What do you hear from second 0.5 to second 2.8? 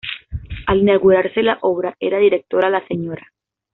Al inaugurarse la obra, era directora